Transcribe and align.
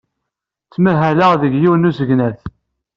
Ttmahaleɣ 0.65 1.31
deg 1.41 1.53
yiwen 1.61 1.83
n 1.87 1.89
usegnaf. 1.89 2.39